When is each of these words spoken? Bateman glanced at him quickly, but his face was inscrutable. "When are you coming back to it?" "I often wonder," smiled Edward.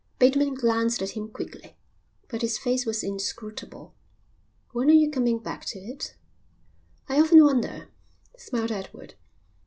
Bateman 0.17 0.55
glanced 0.55 1.03
at 1.03 1.11
him 1.11 1.27
quickly, 1.29 1.77
but 2.27 2.41
his 2.41 2.57
face 2.57 2.87
was 2.87 3.03
inscrutable. 3.03 3.93
"When 4.71 4.89
are 4.89 4.93
you 4.93 5.11
coming 5.11 5.37
back 5.37 5.63
to 5.65 5.77
it?" 5.79 6.15
"I 7.07 7.21
often 7.21 7.43
wonder," 7.43 7.89
smiled 8.35 8.71
Edward. 8.71 9.13